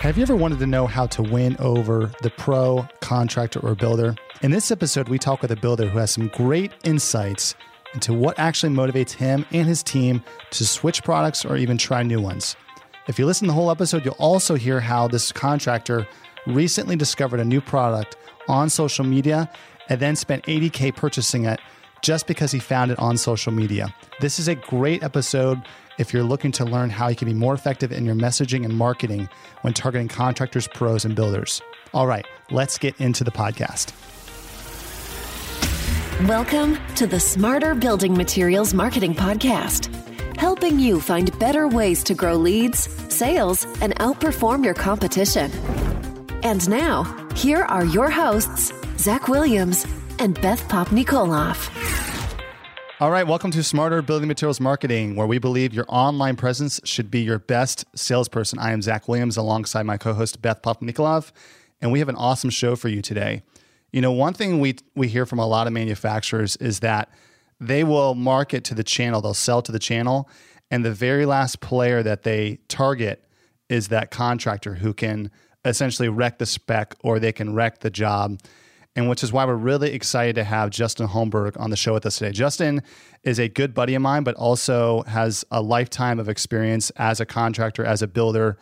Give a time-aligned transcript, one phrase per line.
[0.00, 4.16] Have you ever wanted to know how to win over the pro, contractor, or builder?
[4.40, 7.54] In this episode, we talk with a builder who has some great insights
[7.92, 12.18] into what actually motivates him and his team to switch products or even try new
[12.18, 12.56] ones.
[13.08, 16.08] If you listen to the whole episode, you'll also hear how this contractor
[16.46, 18.16] recently discovered a new product
[18.48, 19.50] on social media
[19.90, 21.60] and then spent 80K purchasing it
[22.00, 23.94] just because he found it on social media.
[24.20, 25.60] This is a great episode
[26.00, 28.74] if you're looking to learn how you can be more effective in your messaging and
[28.74, 29.28] marketing
[29.60, 31.60] when targeting contractors, pros, and builders.
[31.92, 33.92] All right, let's get into the podcast.
[36.26, 39.94] Welcome to the Smarter Building Materials Marketing Podcast,
[40.36, 45.50] helping you find better ways to grow leads, sales, and outperform your competition.
[46.42, 49.86] And now, here are your hosts, Zach Williams
[50.18, 52.09] and Beth Popnikolov.
[53.00, 57.10] All right, welcome to Smarter Building Materials Marketing, where we believe your online presence should
[57.10, 58.58] be your best salesperson.
[58.58, 61.32] I am Zach Williams alongside my co host, Beth Popnikolov,
[61.80, 63.42] and we have an awesome show for you today.
[63.90, 67.08] You know, one thing we, we hear from a lot of manufacturers is that
[67.58, 70.28] they will market to the channel, they'll sell to the channel,
[70.70, 73.24] and the very last player that they target
[73.70, 75.30] is that contractor who can
[75.64, 78.38] essentially wreck the spec or they can wreck the job
[78.96, 82.04] and which is why we're really excited to have Justin Holmberg on the show with
[82.06, 82.32] us today.
[82.32, 82.82] Justin
[83.22, 87.26] is a good buddy of mine, but also has a lifetime of experience as a
[87.26, 88.58] contractor, as a builder,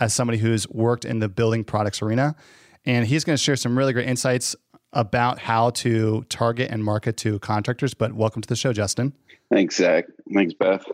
[0.00, 2.34] as somebody who's worked in the building products arena.
[2.84, 4.56] And he's going to share some really great insights
[4.92, 7.94] about how to target and market to contractors.
[7.94, 9.12] But welcome to the show, Justin.
[9.52, 10.06] Thanks, Zach.
[10.32, 10.84] Thanks, Beth.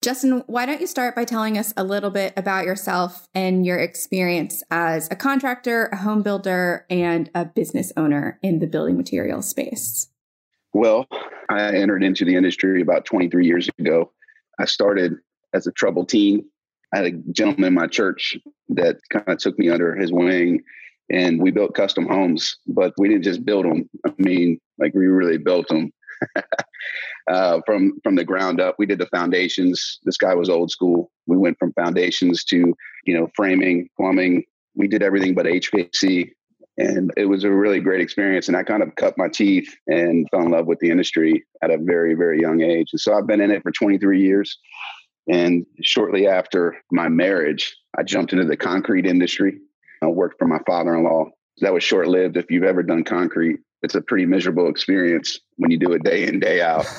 [0.00, 3.78] Justin, why don't you start by telling us a little bit about yourself and your
[3.78, 9.48] experience as a contractor, a home builder, and a business owner in the building materials
[9.48, 10.08] space?
[10.72, 11.08] Well,
[11.48, 14.12] I entered into the industry about 23 years ago.
[14.60, 15.14] I started
[15.52, 16.44] as a troubled teen.
[16.94, 18.36] I had a gentleman in my church
[18.68, 20.62] that kind of took me under his wing
[21.10, 23.88] and we built custom homes, but we didn't just build them.
[24.06, 25.90] I mean, like we really built them.
[27.28, 28.76] uh, from from the ground up.
[28.78, 29.98] We did the foundations.
[30.04, 31.10] This guy was old school.
[31.26, 32.74] We went from foundations to
[33.04, 34.44] you know framing, plumbing.
[34.74, 36.30] We did everything but HVAC,
[36.76, 38.48] and it was a really great experience.
[38.48, 41.70] And I kind of cut my teeth and fell in love with the industry at
[41.70, 42.88] a very very young age.
[42.92, 44.58] And so I've been in it for 23 years.
[45.30, 49.58] And shortly after my marriage, I jumped into the concrete industry.
[50.02, 51.26] I worked for my father-in-law.
[51.60, 52.38] That was short-lived.
[52.38, 56.26] If you've ever done concrete, it's a pretty miserable experience when you do it day
[56.26, 56.86] in day out.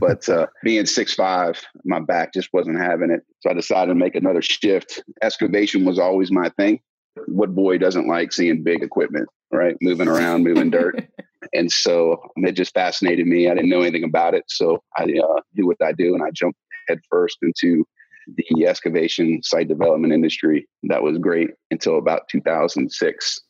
[0.00, 3.22] But uh, being six five my back just wasn't having it.
[3.40, 5.02] So i decided to make another shift.
[5.22, 6.80] Excavation was always my thing.
[7.28, 9.76] What boy doesn't like seeing big equipment right?
[9.80, 11.06] Moving around moving dirt.
[11.52, 13.48] And so it just fascinated me.
[13.48, 14.42] I didn't know anything about it.
[14.48, 16.58] So i uh, do what i do and i jumped
[16.88, 17.84] headfirst into
[18.36, 20.66] the excavation site development industry.
[20.84, 23.40] That was great until about 2006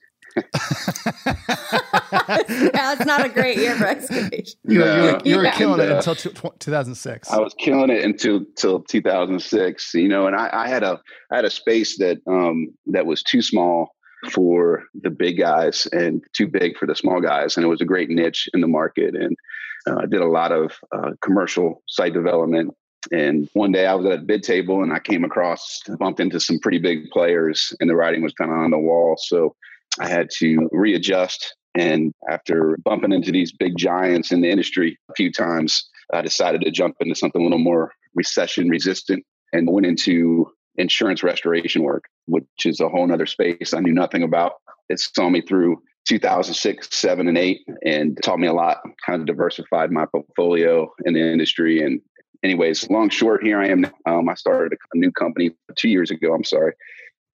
[2.73, 4.59] That's not a great year for excavation.
[4.65, 4.97] You, no.
[4.97, 5.57] you, were, you were yeah.
[5.57, 7.31] killing it until t- 2006.
[7.31, 9.95] I was killing it until till 2006.
[9.95, 13.23] You know, and I, I had a I had a space that um, that was
[13.23, 13.95] too small
[14.31, 17.87] for the big guys and too big for the small guys, and it was a
[17.87, 19.15] great niche in the market.
[19.15, 19.37] And
[19.89, 22.75] uh, I did a lot of uh, commercial site development.
[23.13, 26.41] And one day I was at a bid table and I came across, bumped into
[26.41, 29.17] some pretty big players, and the writing was kind of on the wall.
[29.17, 29.55] So
[30.01, 31.55] I had to readjust.
[31.77, 36.63] And after bumping into these big giants in the industry a few times, I decided
[36.63, 42.05] to jump into something a little more recession resistant and went into insurance restoration work,
[42.27, 44.55] which is a whole other space I knew nothing about.
[44.89, 48.79] It saw me through 2006, seven, and eight, and taught me a lot.
[49.05, 51.83] Kind of diversified my portfolio in the industry.
[51.83, 52.01] And,
[52.45, 53.87] anyways, long short, here I am.
[54.07, 56.33] Um, I started a new company two years ago.
[56.33, 56.75] I'm sorry,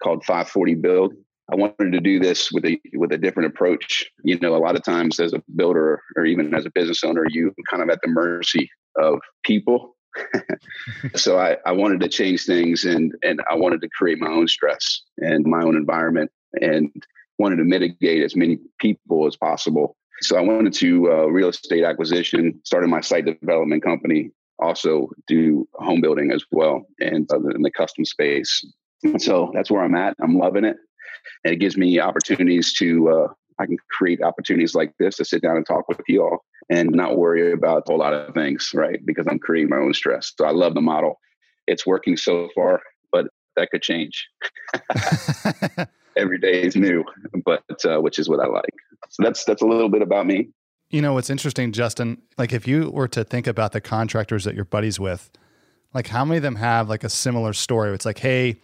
[0.03, 1.15] called 540 Build,
[1.53, 4.11] I wanted to do this with a with a different approach.
[4.25, 7.27] You know, a lot of times as a builder or even as a business owner,
[7.29, 9.95] you kind of at the mercy of people.
[11.15, 14.49] so I, I wanted to change things and and I wanted to create my own
[14.49, 16.31] stress and my own environment
[16.61, 16.91] and
[17.39, 19.97] wanted to mitigate as many people as possible.
[20.23, 25.69] So I wanted to uh, real estate acquisition, started my site development company, also do
[25.75, 28.65] home building as well, and in the custom space.
[29.19, 30.15] So that's where I'm at.
[30.23, 30.77] I'm loving it
[31.45, 33.29] and it gives me opportunities to uh,
[33.59, 36.91] I can create opportunities like this to sit down and talk with you all and
[36.91, 39.05] not worry about a whole lot of things, right?
[39.05, 40.33] Because I'm creating my own stress.
[40.37, 41.21] So I love the model.
[41.67, 42.81] It's working so far,
[43.13, 43.27] but
[43.57, 44.29] that could change.
[46.17, 47.05] Every day is new,
[47.45, 48.75] but uh, which is what I like.
[49.11, 50.49] So that's that's a little bit about me.
[50.91, 52.21] You know what's interesting, Justin?
[52.37, 55.31] Like if you were to think about the contractors that you're buddies with,
[55.95, 57.95] like how many of them have like a similar story?
[57.95, 58.61] It's like, hey,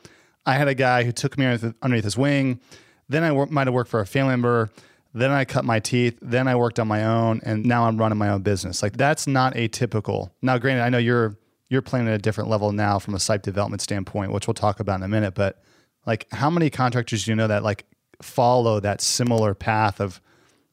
[0.48, 2.58] I had a guy who took me underneath his wing.
[3.06, 4.70] Then I might have worked for a family member.
[5.12, 6.18] Then I cut my teeth.
[6.22, 8.82] Then I worked on my own, and now I'm running my own business.
[8.82, 10.30] Like that's not atypical.
[10.40, 11.36] Now, granted, I know you're
[11.68, 14.80] you're playing at a different level now from a site development standpoint, which we'll talk
[14.80, 15.34] about in a minute.
[15.34, 15.62] But
[16.06, 17.84] like, how many contractors do you know that like
[18.22, 20.18] follow that similar path of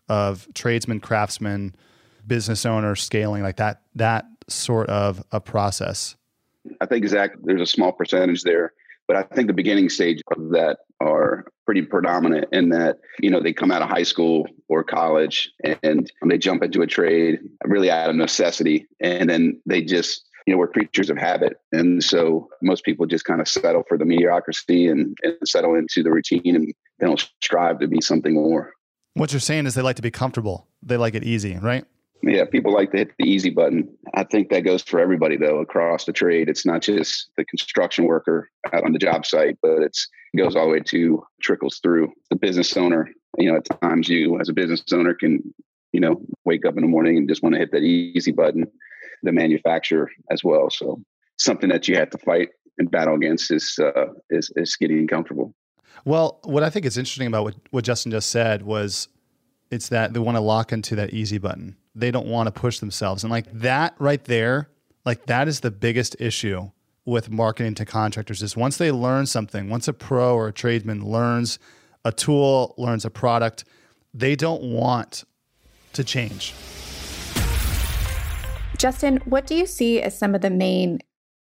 [0.07, 1.75] of tradesman, craftsman,
[2.25, 6.15] business owner scaling like that that sort of a process?
[6.79, 8.71] I think Zach, there's a small percentage there,
[9.07, 13.41] but I think the beginning stage of that are pretty predominant in that you know
[13.41, 15.51] they come out of high school or college
[15.83, 20.53] and they jump into a trade really out of necessity, and then they just you
[20.53, 24.05] know we're creatures of habit, and so most people just kind of settle for the
[24.05, 28.73] mediocrity and, and settle into the routine, and they don't strive to be something more.
[29.13, 30.67] What you're saying is they like to be comfortable.
[30.83, 31.85] They like it easy, right?
[32.23, 33.87] Yeah, people like to hit the easy button.
[34.13, 36.49] I think that goes for everybody though across the trade.
[36.49, 40.55] It's not just the construction worker out on the job site, but it's it goes
[40.55, 43.09] all the way to trickles through the business owner.
[43.37, 45.53] You know, at times you as a business owner can,
[45.91, 48.65] you know, wake up in the morning and just want to hit that easy button.
[49.23, 50.69] The manufacturer as well.
[50.69, 51.01] So
[51.37, 55.53] something that you have to fight and battle against is uh, is is getting comfortable.
[56.05, 59.07] Well, what I think is interesting about what, what Justin just said was
[59.71, 62.79] it's that they want to lock into that easy button they don't want to push
[62.79, 63.23] themselves.
[63.23, 64.69] And like that right there,
[65.05, 66.69] like that is the biggest issue
[67.05, 71.05] with marketing to contractors is once they learn something, once a pro or a tradesman
[71.05, 71.59] learns
[72.03, 73.63] a tool, learns a product,
[74.13, 75.23] they don't want
[75.93, 76.53] to change.
[78.77, 80.99] Justin, what do you see as some of the main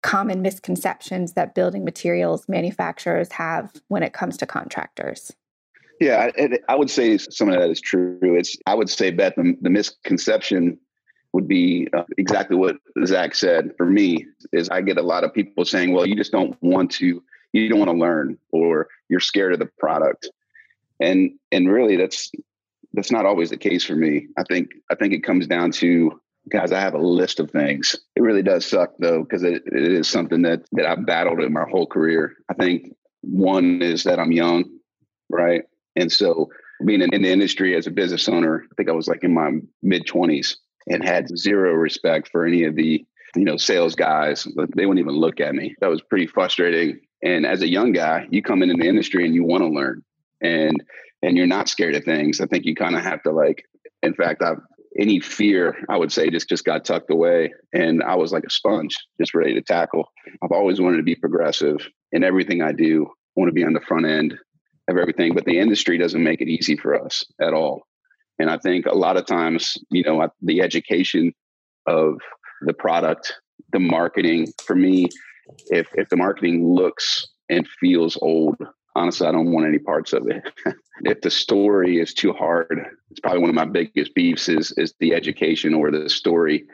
[0.02, 5.32] common misconceptions that building materials manufacturers have when it comes to contractors?
[6.02, 8.18] Yeah, I, I, would say some of that is true.
[8.22, 10.76] It's I would say, Beth, the, the misconception
[11.32, 12.76] would be uh, exactly what
[13.06, 13.70] Zach said.
[13.76, 16.90] For me, is I get a lot of people saying, "Well, you just don't want
[16.92, 17.22] to,
[17.52, 20.28] you don't want to learn, or you're scared of the product,"
[20.98, 22.32] and and really, that's
[22.94, 24.26] that's not always the case for me.
[24.36, 26.20] I think I think it comes down to
[26.50, 26.72] guys.
[26.72, 27.94] I have a list of things.
[28.16, 31.52] It really does suck though, because it, it is something that that I've battled in
[31.52, 32.34] my whole career.
[32.50, 34.64] I think one is that I'm young,
[35.30, 35.62] right?
[35.96, 36.48] And so
[36.84, 39.34] being in, in the industry as a business owner, I think I was like in
[39.34, 39.52] my
[39.82, 40.56] mid 20s
[40.88, 43.04] and had zero respect for any of the
[43.36, 44.46] you know sales guys.
[44.76, 45.74] They wouldn't even look at me.
[45.80, 47.00] That was pretty frustrating.
[47.22, 50.02] And as a young guy you come into the industry and you want to learn.
[50.40, 50.82] And
[51.22, 52.40] and you're not scared of things.
[52.40, 53.64] I think you kind of have to like
[54.02, 54.60] in fact i've
[54.98, 57.52] any fear i would say just just got tucked away.
[57.72, 60.10] And i was like a sponge just ready to tackle.
[60.42, 61.78] I've always wanted to be progressive
[62.10, 64.34] in everything i do I want to be on the front end
[64.88, 67.86] of everything, but the industry doesn't make it easy for us at all.
[68.38, 71.32] And I think a lot of times, you know, the education
[71.86, 72.20] of
[72.62, 73.34] the product,
[73.72, 75.08] the marketing, for me,
[75.68, 78.56] if if the marketing looks and feels old,
[78.96, 80.42] honestly, I don't want any parts of it.
[81.02, 84.94] if the story is too hard, it's probably one of my biggest beefs is is
[84.98, 86.64] the education or the story,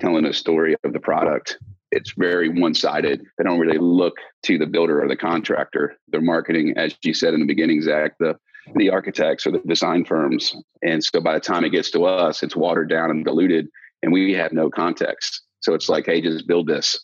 [0.00, 1.58] telling a story of the product
[1.92, 3.24] it's very one sided.
[3.38, 5.96] They don't really look to the builder or the contractor.
[6.08, 8.36] They're marketing, as you said in the beginning, Zach, the
[8.76, 10.54] the architects or the design firms.
[10.82, 13.68] And so by the time it gets to us, it's watered down and diluted,
[14.02, 15.42] and we have no context.
[15.60, 16.98] So it's like, hey, just build this.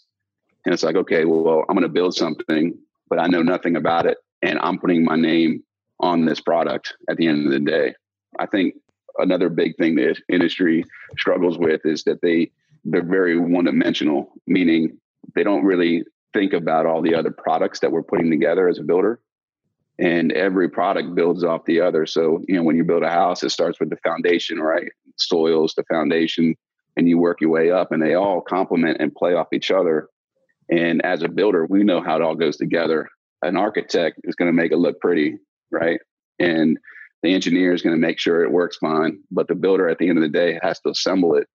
[0.64, 4.06] And it's like, okay, well, I'm going to build something, but I know nothing about
[4.06, 4.18] it.
[4.42, 5.62] And I'm putting my name
[6.00, 7.94] on this product at the end of the day.
[8.38, 8.74] I think
[9.18, 10.84] another big thing that industry
[11.16, 12.50] struggles with is that they
[12.90, 14.98] they're very one dimensional, meaning
[15.34, 18.82] they don't really think about all the other products that we're putting together as a
[18.82, 19.20] builder.
[19.98, 22.06] And every product builds off the other.
[22.06, 24.88] So, you know, when you build a house, it starts with the foundation, right?
[25.16, 26.54] Soils, the foundation,
[26.96, 30.08] and you work your way up, and they all complement and play off each other.
[30.70, 33.08] And as a builder, we know how it all goes together.
[33.42, 35.38] An architect is going to make it look pretty,
[35.72, 36.00] right?
[36.38, 36.78] And
[37.24, 39.18] the engineer is going to make sure it works fine.
[39.32, 41.48] But the builder, at the end of the day, has to assemble it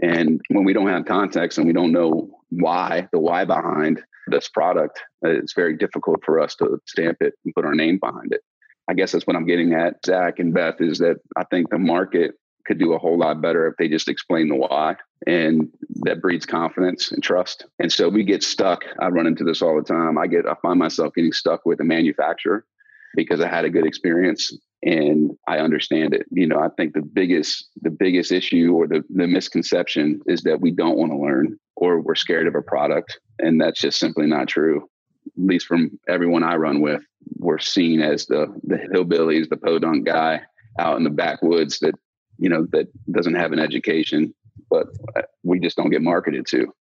[0.00, 4.48] and when we don't have context and we don't know why, the why behind this
[4.48, 8.32] product, uh, it's very difficult for us to stamp it and put our name behind
[8.32, 8.40] it.
[8.88, 11.78] I guess that's what I'm getting at, Zach and Beth, is that I think the
[11.78, 12.32] market
[12.66, 14.96] could do a whole lot better if they just explain the why.
[15.26, 15.68] And
[16.02, 17.66] that breeds confidence and trust.
[17.78, 18.84] And so we get stuck.
[18.98, 20.18] I run into this all the time.
[20.18, 22.66] I get, I find myself getting stuck with a manufacturer
[23.14, 24.52] because I had a good experience
[24.84, 26.26] and I understand it.
[26.30, 30.60] You know, I think the biggest the biggest issue or the, the misconception is that
[30.60, 33.18] we don't want to learn or we're scared of a product.
[33.38, 34.88] And that's just simply not true.
[35.26, 37.02] At least from everyone I run with,
[37.36, 40.42] we're seen as the the hillbillies, the podunk guy
[40.78, 41.94] out in the backwoods that,
[42.38, 44.34] you know, that doesn't have an education,
[44.68, 46.74] but uh, we just don't get marketed to.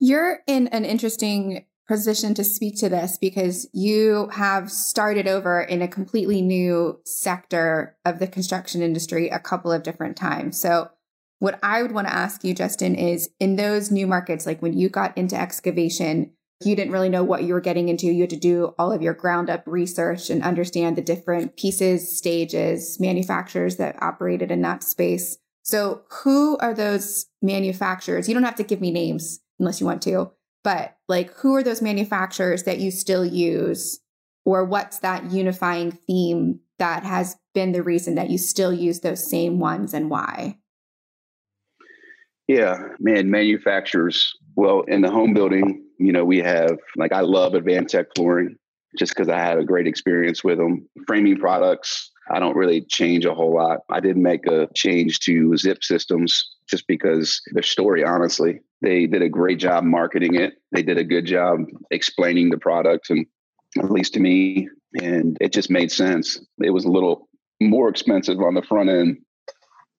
[0.00, 5.82] You're in an interesting positioned to speak to this because you have started over in
[5.82, 10.60] a completely new sector of the construction industry a couple of different times.
[10.60, 10.88] So,
[11.40, 14.78] what I would want to ask you, Justin, is in those new markets, like when
[14.78, 16.30] you got into excavation,
[16.64, 18.06] you didn't really know what you were getting into.
[18.06, 22.16] You had to do all of your ground up research and understand the different pieces,
[22.16, 25.38] stages, manufacturers that operated in that space.
[25.64, 28.28] So, who are those manufacturers?
[28.28, 30.30] You don't have to give me names unless you want to,
[30.62, 34.00] but like, who are those manufacturers that you still use?
[34.44, 39.28] Or what's that unifying theme that has been the reason that you still use those
[39.28, 40.56] same ones and why?
[42.48, 44.34] Yeah, man, manufacturers.
[44.56, 48.56] Well, in the home building, you know, we have like I love Advantech flooring
[48.98, 50.88] just because I had a great experience with them.
[51.06, 53.80] Framing products, I don't really change a whole lot.
[53.88, 59.22] I did make a change to Zip Systems just because their story, honestly, they did
[59.22, 60.54] a great job marketing it.
[60.72, 61.60] They did a good job
[61.90, 63.26] explaining the product, and
[63.78, 64.68] at least to me,
[65.00, 66.40] and it just made sense.
[66.62, 67.28] It was a little
[67.60, 69.18] more expensive on the front end,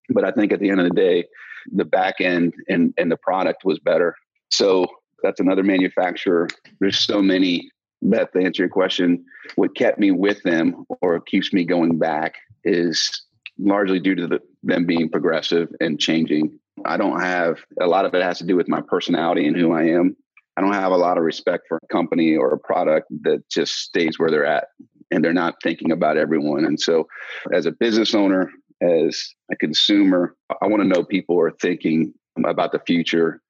[0.09, 1.25] but I think at the end of the day,
[1.71, 4.15] the back end and and the product was better.
[4.49, 4.87] So
[5.21, 6.47] that's another manufacturer.
[6.79, 7.69] There's so many.
[8.03, 9.23] Beth, to answer your question,
[9.55, 13.25] what kept me with them or keeps me going back is
[13.59, 16.59] largely due to the, them being progressive and changing.
[16.85, 19.73] I don't have a lot of it has to do with my personality and who
[19.73, 20.15] I am.
[20.57, 23.75] I don't have a lot of respect for a company or a product that just
[23.75, 24.67] stays where they're at
[25.09, 26.65] and they're not thinking about everyone.
[26.65, 27.07] And so,
[27.53, 28.49] as a business owner,
[28.81, 32.13] as a consumer, I want to know people are thinking
[32.45, 33.41] about the future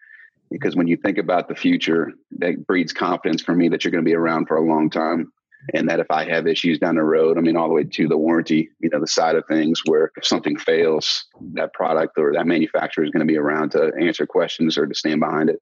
[0.49, 4.03] because when you think about the future, that breeds confidence for me that you're going
[4.03, 5.31] to be around for a long time.
[5.73, 8.07] And that if I have issues down the road, I mean, all the way to
[8.07, 12.33] the warranty, you know, the side of things where if something fails, that product or
[12.33, 15.61] that manufacturer is going to be around to answer questions or to stand behind it.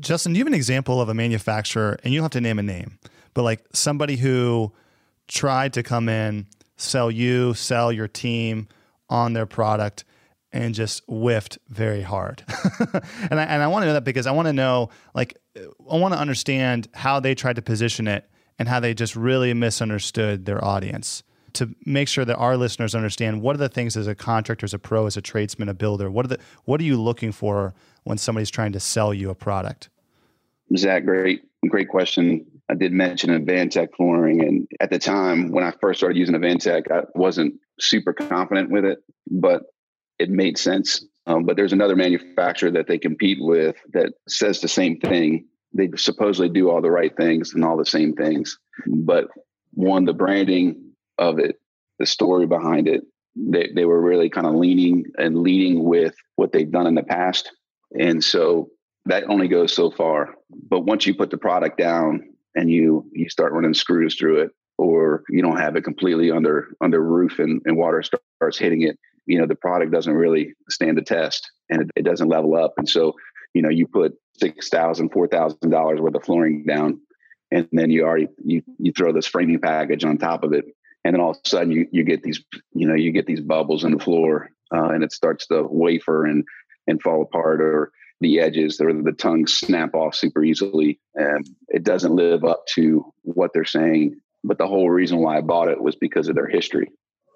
[0.00, 2.58] Justin, do you have an example of a manufacturer, and you don't have to name
[2.58, 2.98] a name,
[3.34, 4.72] but like somebody who
[5.28, 8.68] tried to come in, sell you, sell your team,
[9.10, 10.04] on their product
[10.52, 12.42] and just whiffed very hard.
[13.30, 15.96] and I and I want to know that because I want to know like I
[15.96, 20.46] want to understand how they tried to position it and how they just really misunderstood
[20.46, 21.22] their audience
[21.54, 24.74] to make sure that our listeners understand what are the things as a contractor, as
[24.74, 27.74] a pro, as a tradesman, a builder, what are the what are you looking for
[28.04, 29.88] when somebody's trying to sell you a product?
[30.76, 32.44] Zach, great, great question.
[32.68, 36.90] I did mention Advantech flooring, and at the time when I first started using Advantech,
[36.92, 38.98] I wasn't super confident with it,
[39.30, 39.62] but
[40.18, 41.04] it made sense.
[41.26, 45.46] Um, but there's another manufacturer that they compete with that says the same thing.
[45.72, 49.28] They supposedly do all the right things and all the same things, but
[49.72, 51.60] one, the branding of it,
[51.98, 53.02] the story behind it,
[53.36, 57.02] they, they were really kind of leaning and leading with what they've done in the
[57.02, 57.52] past.
[57.98, 58.70] And so
[59.04, 60.34] that only goes so far.
[60.68, 64.50] But once you put the product down and you you start running screws through it,
[64.76, 68.98] or you don't have it completely under under roof and, and water starts hitting it,
[69.26, 72.74] you know, the product doesn't really stand the test and it, it doesn't level up.
[72.76, 73.14] And so,
[73.54, 77.00] you know, you put six thousand, four thousand dollars worth of flooring down,
[77.50, 80.64] and then you already you you throw this framing package on top of it,
[81.04, 82.42] and then all of a sudden you you get these
[82.72, 86.26] you know you get these bubbles in the floor, uh, and it starts to wafer
[86.26, 86.44] and
[86.86, 91.84] and fall apart, or the edges or the tongues snap off super easily, and it
[91.84, 94.20] doesn't live up to what they're saying.
[94.44, 96.90] But the whole reason why I bought it was because of their history,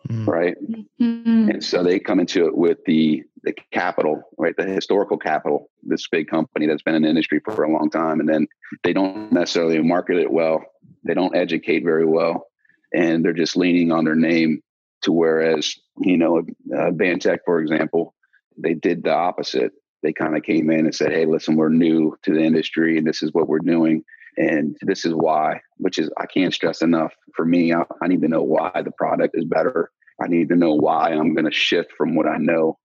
[0.09, 0.27] mm.
[0.27, 0.57] right?
[1.01, 1.51] Mm-hmm.
[1.51, 4.57] And so they come into it with the the capital, right?
[4.57, 5.71] The historical capital.
[5.83, 8.47] This big company that's been in the industry for a long time, and then
[8.85, 10.65] they don't necessarily market it well.
[11.05, 12.47] They don't educate very well,
[12.95, 14.63] and they're just leaning on their name.
[15.03, 18.15] To whereas, you know, uh, Vantech, for example,
[18.57, 19.73] they did the opposite.
[20.05, 23.07] They kind of came in and said, "Hey, listen, we're new to the industry, and
[23.07, 24.05] this is what we're doing."
[24.37, 27.73] And this is why, which is, I can't stress enough for me.
[27.75, 29.91] I, I need to know why the product is better.
[30.23, 32.79] I need to know why I'm going to shift from what I know.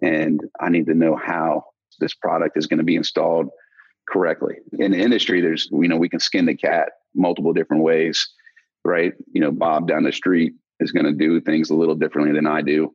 [0.00, 1.64] And I need to know how
[2.00, 3.48] this product is going to be installed
[4.08, 4.56] correctly.
[4.78, 8.28] In the industry, there's, you know, we can skin the cat multiple different ways,
[8.84, 9.12] right?
[9.32, 12.46] You know, Bob down the street is going to do things a little differently than
[12.46, 12.94] I do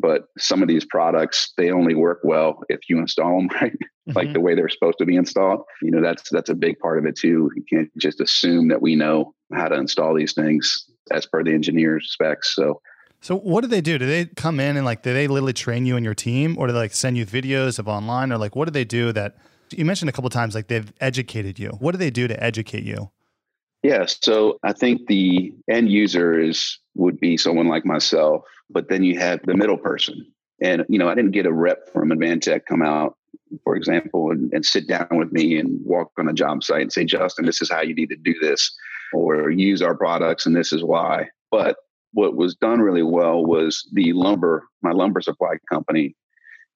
[0.00, 4.12] but some of these products they only work well if you install them right mm-hmm.
[4.12, 6.98] like the way they're supposed to be installed you know that's that's a big part
[6.98, 10.86] of it too you can't just assume that we know how to install these things
[11.10, 12.80] as per the engineer's specs so
[13.22, 13.98] so what do they do?
[13.98, 16.66] Do they come in and like do they literally train you and your team or
[16.66, 19.36] do they like send you videos of online or like what do they do that
[19.72, 21.68] you mentioned a couple times like they've educated you.
[21.78, 23.10] What do they do to educate you?
[23.82, 29.02] Yeah, so I think the end user is would be someone like myself, but then
[29.02, 30.26] you have the middle person.
[30.62, 33.16] And you know, I didn't get a rep from Advantech come out
[33.64, 36.92] for example, and, and sit down with me and walk on a job site and
[36.92, 38.72] say, Justin, this is how you need to do this,
[39.12, 41.28] or use our products and this is why.
[41.50, 41.76] But
[42.12, 46.16] what was done really well was the lumber, my lumber supply company,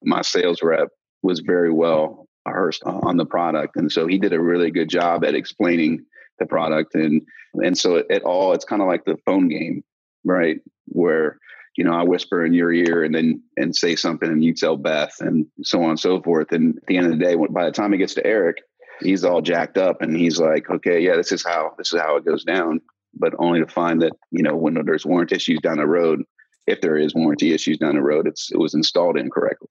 [0.03, 0.89] my sales rep
[1.23, 3.75] was very well rehearsed on the product.
[3.75, 6.05] And so he did a really good job at explaining
[6.39, 6.93] the product.
[6.95, 7.21] And
[7.55, 9.83] and so it all it's kind of like the phone game,
[10.25, 10.59] right?
[10.87, 11.39] Where
[11.75, 14.77] you know, I whisper in your ear and then and say something and you tell
[14.77, 16.51] Beth and so on and so forth.
[16.51, 18.57] And at the end of the day, by the time it gets to Eric,
[19.01, 22.15] he's all jacked up and he's like, okay, yeah, this is how this is how
[22.15, 22.79] it goes down.
[23.13, 26.23] But only to find that, you know, when there's warranty issues down the road,
[26.67, 29.69] if there is warranty issues down the road, it's it was installed incorrectly,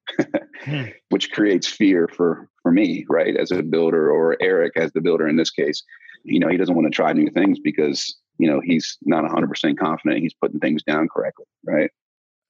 [0.63, 0.83] hmm.
[1.09, 5.27] which creates fear for for me, right, as a builder or Eric as the builder
[5.27, 5.83] in this case.
[6.23, 9.77] You know, he doesn't want to try new things because you know he's not 100%
[9.77, 11.91] confident he's putting things down correctly right?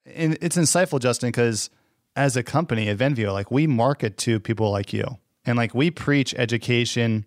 [0.06, 1.70] And it's insightful justin because
[2.16, 5.06] as a company at venveo like we market to people like you.
[5.48, 7.26] And like we preach education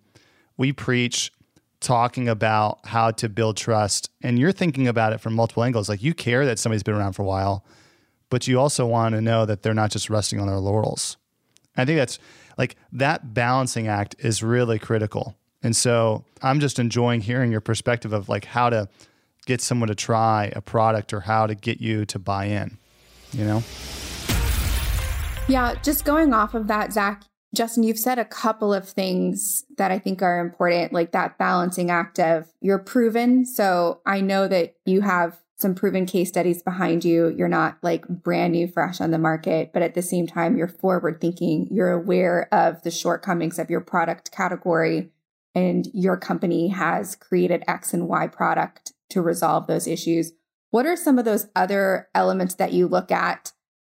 [0.57, 1.31] we preach
[1.79, 5.87] talking about how to build trust and you're thinking about it from multiple angles.
[5.87, 7.65] Like you care that somebody's been around for a while
[8.29, 11.17] but you also want to know that they're not just resting on their laurels.
[11.75, 12.19] I think that's
[12.57, 18.13] like that balancing act is really critical and so I'm just enjoying hearing your perspective
[18.13, 18.87] of like how to
[19.45, 22.77] get someone to try a product or how to get you to buy in,
[23.31, 23.63] you know?
[25.47, 27.23] Yeah, just going off of that, Zach,
[27.55, 31.89] Justin, you've said a couple of things that I think are important, like that balancing
[31.89, 33.45] act of you're proven.
[33.45, 37.33] So I know that you have some proven case studies behind you.
[37.35, 40.67] You're not like brand new, fresh on the market, but at the same time, you're
[40.67, 41.67] forward thinking.
[41.71, 45.09] You're aware of the shortcomings of your product category
[45.59, 50.31] and your company has created X and Y product to resolve those issues.
[50.71, 53.51] What are some of those other elements that you look at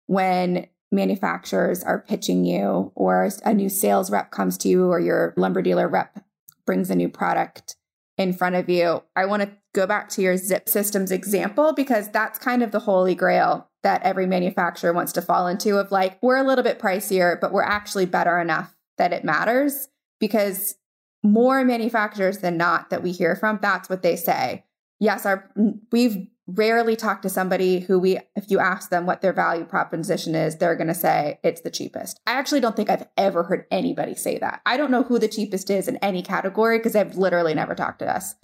[0.07, 5.33] when manufacturers are pitching you or a new sales rep comes to you or your
[5.37, 6.23] lumber dealer rep
[6.65, 7.75] brings a new product
[8.17, 9.03] in front of you?
[9.15, 12.79] I want to go back to your zip systems example because that's kind of the
[12.79, 16.77] holy grail that every manufacturer wants to fall into of like we're a little bit
[16.77, 19.87] pricier but we're actually better enough that it matters
[20.19, 20.75] because
[21.23, 24.65] more manufacturers than not that we hear from, that's what they say.
[24.99, 25.49] Yes, our
[25.91, 30.35] we've rarely talked to somebody who we if you ask them what their value proposition
[30.35, 32.19] is, they're going to say it's the cheapest.
[32.27, 34.61] I actually don't think I've ever heard anybody say that.
[34.65, 37.99] I don't know who the cheapest is in any category because I've literally never talked
[37.99, 38.35] to us.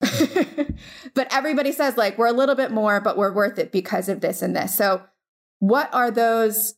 [1.14, 4.20] but everybody says like we're a little bit more but we're worth it because of
[4.20, 4.76] this and this.
[4.76, 5.02] So
[5.60, 6.74] what are those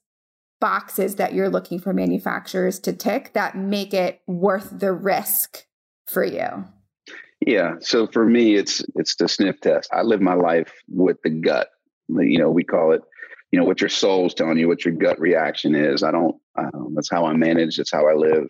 [0.60, 5.64] boxes that you're looking for manufacturers to tick that make it worth the risk
[6.06, 6.64] for you?
[7.44, 7.74] Yeah.
[7.80, 9.90] So for me, it's it's the sniff test.
[9.92, 11.68] I live my life with the gut.
[12.08, 13.02] You know, we call it.
[13.52, 16.02] You know what your soul's telling you, what your gut reaction is.
[16.02, 16.36] I don't.
[16.58, 17.76] Um, that's how I manage.
[17.76, 18.46] That's how I live.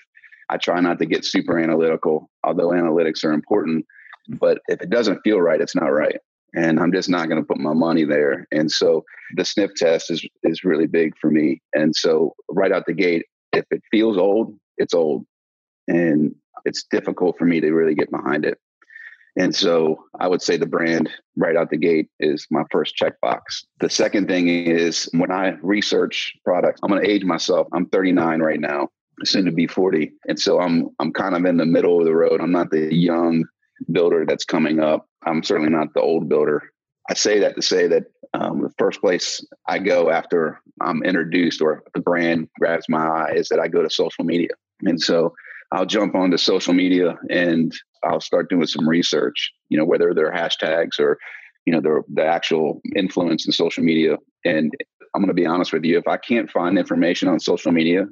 [0.48, 3.84] I try not to get super analytical, although analytics are important.
[4.28, 6.16] But if it doesn't feel right, it's not right
[6.54, 8.46] and I'm just not going to put my money there.
[8.52, 9.04] And so
[9.34, 11.60] the sniff test is is really big for me.
[11.74, 15.24] And so right out the gate, if it feels old, it's old,
[15.88, 18.58] and it's difficult for me to really get behind it.
[19.38, 23.66] And so I would say the brand right out the gate is my first checkbox.
[23.80, 27.68] The second thing is when I research products, I'm going to age myself.
[27.74, 28.88] I'm 39 right now,
[29.24, 30.10] soon to be 40.
[30.26, 32.40] And so I'm I'm kind of in the middle of the road.
[32.40, 33.44] I'm not the young
[33.90, 35.08] builder that's coming up.
[35.24, 36.70] I'm certainly not the old builder.
[37.08, 41.60] I say that to say that um, the first place I go after I'm introduced
[41.60, 44.50] or the brand grabs my eye is that I go to social media.
[44.82, 45.34] And so
[45.72, 47.72] I'll jump onto social media and
[48.04, 51.18] I'll start doing some research, you know, whether they're hashtags or,
[51.64, 54.16] you know, the, the actual influence in social media.
[54.44, 54.72] And
[55.14, 58.06] I'm going to be honest with you, if I can't find information on social media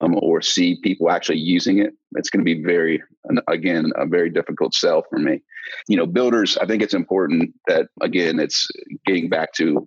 [0.00, 3.02] um, or see people actually using it, it's going to be very,
[3.48, 5.40] again, a very difficult sell for me.
[5.88, 8.68] You know, builders, I think it's important that, again, it's
[9.06, 9.86] getting back to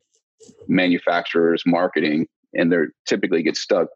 [0.68, 3.88] manufacturers, marketing, and they're typically get stuck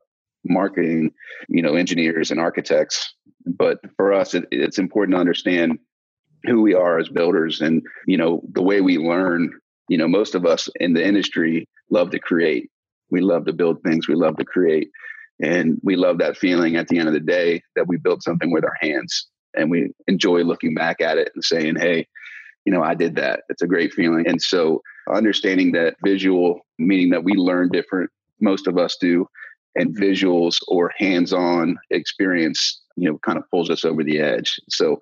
[0.45, 1.11] marketing,
[1.49, 3.13] you know, engineers and architects.
[3.45, 5.79] But for us, it, it's important to understand
[6.45, 9.51] who we are as builders and, you know, the way we learn.
[9.89, 12.69] You know, most of us in the industry love to create.
[13.11, 14.07] We love to build things.
[14.07, 14.89] We love to create.
[15.41, 18.51] And we love that feeling at the end of the day that we built something
[18.51, 22.07] with our hands and we enjoy looking back at it and saying, hey,
[22.65, 23.41] you know, I did that.
[23.49, 24.27] It's a great feeling.
[24.27, 24.81] And so
[25.13, 28.09] understanding that visual, meaning that we learn different,
[28.41, 29.27] most of us do,
[29.75, 34.59] and visuals or hands-on experience, you know, kind of pulls us over the edge.
[34.69, 34.97] So,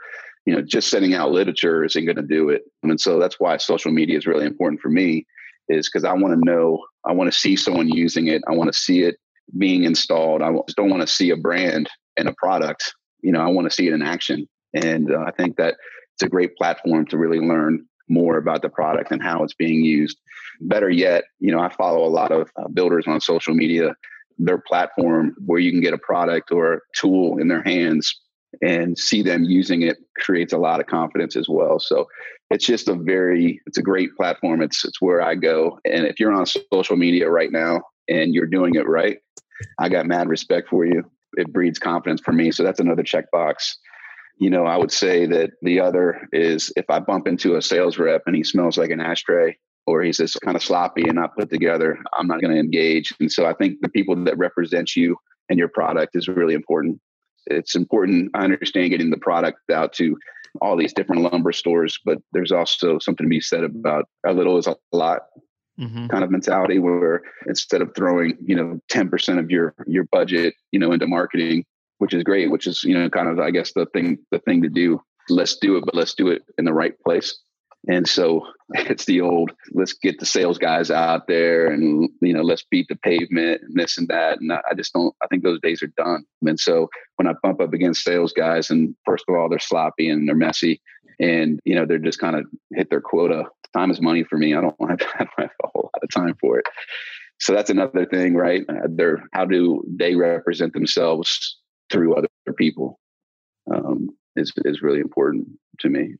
[0.46, 2.64] you know, just sending out literature isn't going to do it.
[2.82, 5.26] And so that's why social media is really important for me,
[5.70, 8.42] is because I want to know, I want to see someone using it.
[8.48, 9.16] I want to see it
[9.58, 10.42] being installed.
[10.42, 12.94] I just don't want to see a brand and a product.
[13.22, 14.48] You know, I want to see it in action.
[14.74, 15.76] And uh, I think that
[16.16, 19.84] it's a great platform to really learn more about the product and how it's being
[19.84, 20.18] used.
[20.62, 23.96] Better yet, you know, I follow a lot of uh, builders on social media.
[24.38, 28.14] Their platform where you can get a product or a tool in their hands
[28.62, 31.80] and see them using it creates a lot of confidence as well.
[31.80, 32.08] So
[32.50, 34.62] it's just a very it's a great platform.
[34.62, 35.80] It's it's where I go.
[35.86, 39.18] And if you're on social media right now and you're doing it right,
[39.80, 41.04] I got mad respect for you.
[41.36, 42.52] It breeds confidence for me.
[42.52, 43.76] So that's another checkbox.
[44.40, 47.98] You know, I would say that the other is if I bump into a sales
[47.98, 51.36] rep and he smells like an ashtray or he's just kind of sloppy and not
[51.36, 53.14] put together, I'm not going to engage.
[53.20, 55.18] And so I think the people that represent you
[55.50, 57.00] and your product is really important.
[57.48, 60.18] It's important, I understand getting the product out to
[60.62, 64.58] all these different lumber stores, but there's also something to be said about a little
[64.58, 65.24] is a lot
[65.80, 66.08] mm-hmm.
[66.08, 70.80] kind of mentality where instead of throwing, you know, 10% of your your budget, you
[70.80, 71.66] know, into marketing,
[71.98, 74.62] which is great, which is, you know, kind of I guess the thing the thing
[74.64, 75.02] to do.
[75.30, 77.40] Let's do it, but let's do it in the right place.
[77.88, 82.42] And so it's the old, let's get the sales guys out there and, you know,
[82.42, 84.40] let's beat the pavement and this and that.
[84.40, 86.24] And I just don't, I think those days are done.
[86.46, 90.10] And so when I bump up against sales guys and first of all, they're sloppy
[90.10, 90.82] and they're messy
[91.20, 93.46] and, you know, they're just kind of hit their quota.
[93.76, 94.54] Time is money for me.
[94.54, 96.66] I don't have, I don't have a whole lot of time for it.
[97.40, 98.64] So that's another thing, right?
[98.70, 101.58] Uh, they're, how do they represent themselves
[101.92, 103.00] through other people
[103.74, 105.48] um, is, is really important
[105.80, 106.16] to me.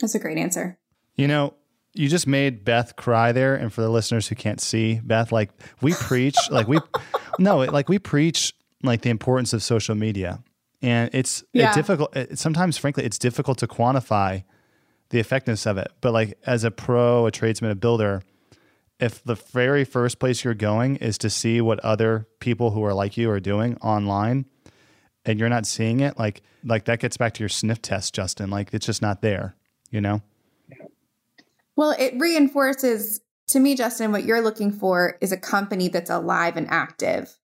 [0.00, 0.78] That's a great answer.
[1.16, 1.54] You know,
[1.92, 3.54] you just made Beth cry there.
[3.56, 6.78] And for the listeners who can't see Beth, like we preach, like we,
[7.38, 10.42] no, like we preach like the importance of social media.
[10.80, 11.74] And it's, yeah.
[11.74, 12.14] difficult.
[12.16, 14.44] It, sometimes, frankly, it's difficult to quantify
[15.10, 15.90] the effectiveness of it.
[16.00, 18.22] But like as a pro, a tradesman, a builder,
[19.00, 22.94] if the very first place you're going is to see what other people who are
[22.94, 24.46] like you are doing online
[25.24, 28.50] and you're not seeing it, like like that gets back to your sniff test, Justin.
[28.50, 29.54] Like it's just not there
[29.90, 30.22] you know?
[31.76, 36.56] Well, it reinforces to me, Justin, what you're looking for is a company that's alive
[36.56, 37.38] and active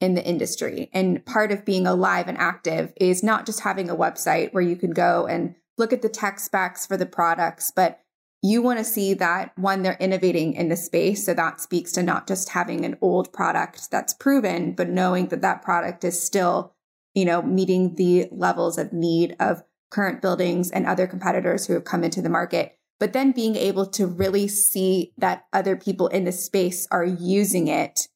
[0.00, 0.88] in the industry.
[0.92, 4.76] And part of being alive and active is not just having a website where you
[4.76, 8.00] can go and look at the tech specs for the products, but
[8.42, 11.24] you want to see that one, they're innovating in the space.
[11.26, 15.42] So that speaks to not just having an old product that's proven, but knowing that
[15.42, 16.72] that product is still,
[17.14, 21.84] you know, meeting the levels of need of current buildings and other competitors who have
[21.84, 26.24] come into the market, but then being able to really see that other people in
[26.24, 28.08] the space are using it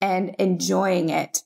[0.00, 1.42] and enjoying it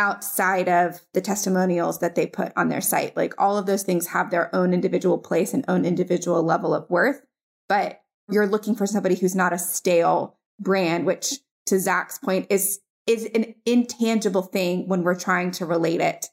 [0.00, 3.14] outside of the testimonials that they put on their site.
[3.18, 6.88] Like all of those things have their own individual place and own individual level of
[6.88, 7.20] worth,
[7.68, 11.34] but you're looking for somebody who's not a stale brand, which
[11.66, 16.28] to Zach's point is is an intangible thing when we're trying to relate it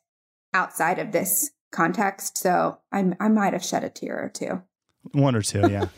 [0.53, 2.37] outside of this context.
[2.37, 4.61] So I, I might have shed a tear or two.
[5.11, 5.87] One or two, yeah.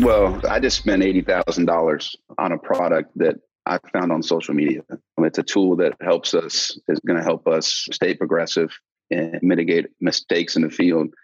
[0.00, 4.82] well, I just spent $80,000 on a product that I found on social media.
[5.18, 8.70] It's a tool that helps us, is going to help us stay progressive
[9.10, 11.14] and mitigate mistakes in the field.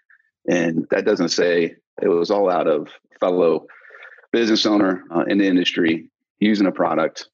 [0.49, 2.89] And that doesn't say it was all out of
[3.21, 3.67] fellow
[4.33, 7.29] business owner uh, in the industry using a product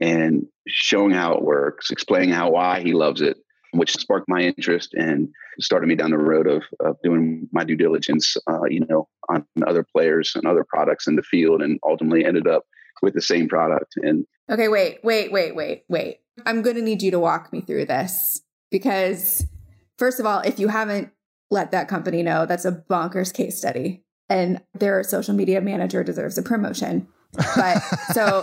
[0.00, 3.36] and showing how it works, explaining how why he loves it,
[3.72, 7.76] which sparked my interest and started me down the road of, of doing my due
[7.76, 12.24] diligence, uh, you know, on other players and other products in the field, and ultimately
[12.24, 12.64] ended up
[13.04, 13.94] with the same product.
[13.96, 16.18] And okay, wait, wait, wait, wait, wait.
[16.46, 19.46] I'm going to need you to walk me through this because,
[19.98, 21.12] first of all, if you haven't
[21.50, 26.36] let that company know, that's a bonkers case study, and their social media manager deserves
[26.38, 27.06] a promotion.
[27.56, 27.78] But
[28.12, 28.42] so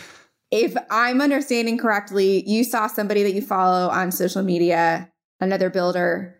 [0.50, 6.36] if I'm understanding correctly, you saw somebody that you follow on social media, another builder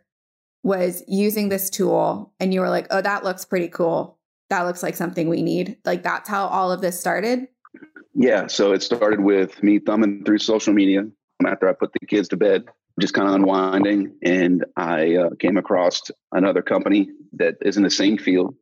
[0.62, 4.18] was using this tool and you were like, "Oh, that looks pretty cool.
[4.50, 7.48] That looks like something we need." Like that's how all of this started?
[8.14, 11.04] Yeah, so it started with me thumbing through social media
[11.46, 12.64] after I put the kids to bed,
[12.98, 17.90] just kind of unwinding and I uh, came across another company that is in the
[17.90, 18.54] same field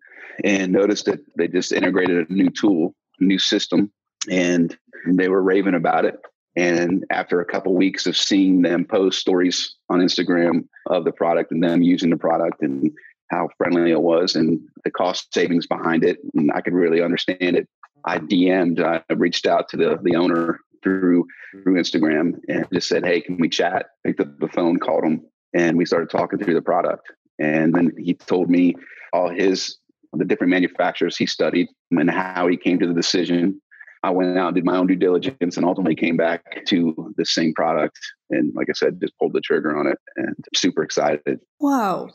[0.45, 3.91] and noticed that they just integrated a new tool, new system
[4.31, 6.21] and they were raving about it.
[6.57, 11.53] And after a couple weeks of seeing them post stories on Instagram of the product
[11.53, 12.91] and them using the product and
[13.31, 17.57] how friendly it was and the cost savings behind it, and I could really understand
[17.57, 17.69] it.
[18.09, 21.27] I DM'd, I reached out to the the owner through
[21.62, 25.23] through Instagram and just said, "Hey, can we chat?" Picked up the phone, called him,
[25.55, 27.12] and we started talking through the product.
[27.38, 28.75] And then he told me
[29.12, 29.79] all his
[30.14, 33.61] the different manufacturers he studied and how he came to the decision
[34.03, 37.25] I went out and did my own due diligence and ultimately came back to the
[37.25, 37.99] same product.
[38.31, 41.40] And like I said, just pulled the trigger on it and super excited.
[41.59, 42.09] Wow!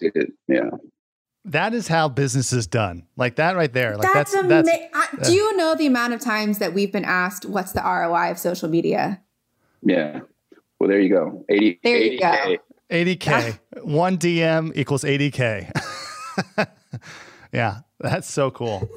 [0.48, 0.70] Yeah.
[1.46, 3.06] That is how business is done.
[3.18, 3.98] Like that right there.
[3.98, 6.92] Like that's, that's, ama- that's I, Do you know the amount of times that we've
[6.92, 9.22] been asked what's the ROI of social media?
[9.82, 10.22] Yeah.
[10.80, 11.46] Well, there you go.
[11.50, 12.46] 80, there you 80K.
[12.46, 12.58] go.
[12.90, 13.60] 80K.
[13.84, 15.72] One DM equals 80K.
[17.52, 17.80] yeah.
[18.00, 18.90] That's so cool.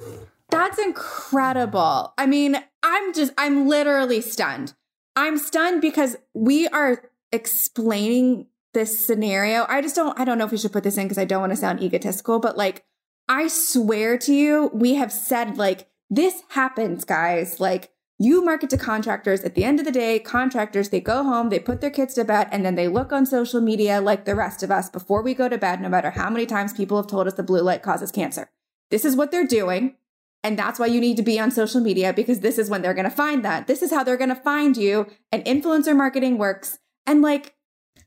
[0.50, 2.14] That's incredible.
[2.16, 4.74] I mean, I'm just, I'm literally stunned.
[5.16, 9.64] I'm stunned because we are explaining this scenario.
[9.70, 11.40] I just don't, I don't know if we should put this in because I don't
[11.40, 12.84] want to sound egotistical, but like,
[13.26, 17.58] I swear to you, we have said like, this happens, guys.
[17.58, 19.40] Like, you market to contractors.
[19.40, 22.24] At the end of the day, contractors, they go home, they put their kids to
[22.24, 25.32] bed, and then they look on social media like the rest of us before we
[25.32, 27.82] go to bed, no matter how many times people have told us the blue light
[27.82, 28.50] causes cancer.
[28.90, 29.96] This is what they're doing.
[30.44, 32.94] And that's why you need to be on social media because this is when they're
[32.94, 33.66] going to find that.
[33.66, 35.06] This is how they're going to find you.
[35.32, 36.78] And influencer marketing works.
[37.06, 37.56] And like,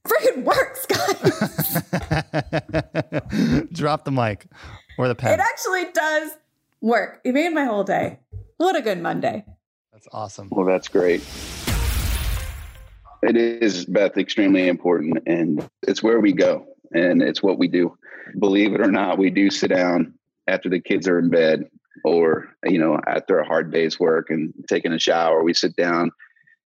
[0.09, 1.09] freaking works, guys.
[3.71, 4.47] Drop the mic
[4.97, 5.33] or the pen.
[5.33, 6.31] It actually does
[6.81, 7.21] work.
[7.23, 8.19] It made my whole day.
[8.57, 9.45] What a good Monday.
[9.93, 10.49] That's awesome.
[10.51, 11.21] Well, that's great.
[13.21, 15.23] It is, Beth, extremely important.
[15.27, 17.97] And it's where we go and it's what we do.
[18.39, 20.13] Believe it or not, we do sit down
[20.47, 21.65] after the kids are in bed
[22.03, 26.11] or, you know, after a hard day's work and taking a shower, we sit down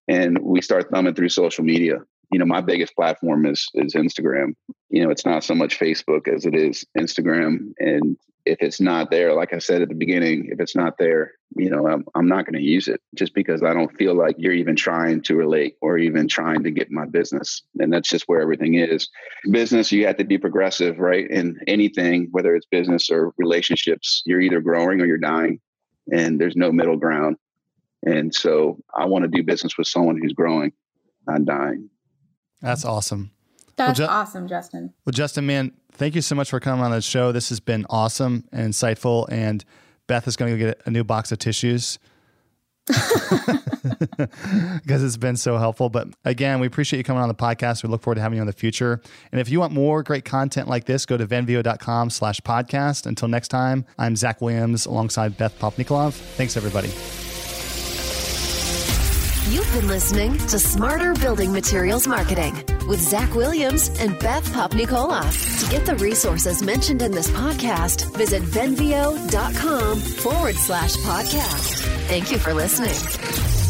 [0.08, 2.00] and we start thumbing through social media.
[2.32, 4.56] You know, my biggest platform is is Instagram.
[4.90, 7.74] You know, it's not so much Facebook as it is Instagram.
[7.80, 11.34] And if it's not there, like I said at the beginning, if it's not there,
[11.56, 14.36] you know, I'm, I'm not going to use it just because I don't feel like
[14.38, 17.62] you're even trying to relate or even trying to get my business.
[17.80, 19.10] And that's just where everything is.
[19.50, 21.30] Business, you have to be progressive, right?
[21.30, 25.62] In anything, whether it's business or relationships, you're either growing or you're dying,
[26.12, 27.38] and there's no middle ground.
[28.06, 30.74] And so I want to do business with someone who's growing,
[31.28, 31.90] not dying.
[32.64, 33.32] That's awesome.
[33.76, 34.94] That's well, Ju- awesome, Justin.
[35.06, 37.32] Well, Justin, man, thank you so much for coming on the show.
[37.32, 39.28] This has been awesome and insightful.
[39.30, 39.64] And
[40.08, 42.00] Beth is going to go get a new box of tissues
[44.18, 45.90] because it's been so helpful.
[45.90, 47.84] But again, we appreciate you coming on the podcast.
[47.84, 49.02] We look forward to having you in the future.
[49.32, 53.06] And if you want more great content like this, go to venveo.com slash podcast.
[53.06, 56.14] Until next time, I'm Zach Williams alongside Beth Popnikolov.
[56.14, 57.33] Thanks, everybody.
[59.50, 62.56] You've been listening to Smarter Building Materials Marketing
[62.88, 65.60] with Zach Williams and Beth Popnikolov.
[65.64, 71.82] To get the resources mentioned in this podcast, visit venveo.com forward slash podcast.
[72.08, 73.63] Thank you for listening.